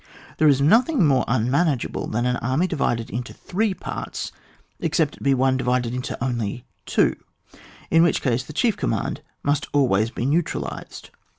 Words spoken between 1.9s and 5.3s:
than an army divided into three parts, except it